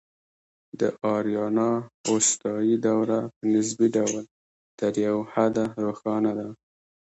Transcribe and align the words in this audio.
د 0.79 0.81
آریانا 1.15 1.69
اوستایي 2.09 2.75
دوره 2.85 3.19
په 3.35 3.43
نسبي 3.53 3.87
ډول 3.97 4.25
تر 4.79 4.93
یو 5.07 5.17
حده 5.33 5.65
روښانه 5.83 6.31
ده 6.39 6.47